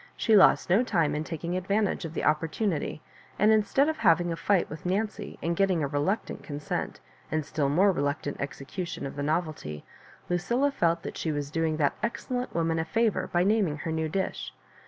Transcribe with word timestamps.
She 0.17 0.35
lost 0.35 0.67
no 0.67 0.81
time 0.83 1.13
in 1.13 1.23
taking 1.23 1.51
advan 1.51 1.85
tage 1.85 2.05
of 2.05 2.15
the 2.15 2.23
opportunity, 2.23 3.03
and 3.37 3.51
instead 3.51 3.87
of 3.87 3.97
having 3.99 4.31
a 4.31 4.35
fight 4.35 4.67
with 4.67 4.83
Nancy, 4.83 5.37
and 5.43 5.55
getting 5.55 5.83
a 5.83 5.87
reluctant 5.87 6.41
con 6.43 6.59
sent, 6.59 6.99
and 7.29 7.45
still 7.45 7.69
more 7.69 7.91
reluctant 7.91 8.41
execution 8.41 9.05
of 9.05 9.15
the 9.15 9.21
novelty, 9.21 9.85
Lucilla 10.27 10.71
felt 10.71 11.03
that 11.03 11.17
she 11.19 11.31
was 11.31 11.51
doing 11.51 11.77
that 11.77 11.93
excellent 12.01 12.55
woman 12.55 12.79
a 12.79 12.85
favour 12.85 13.29
by 13.31 13.43
naming 13.43 13.77
her 13.77 13.91
new 13.91 14.09
dish. 14.09 14.51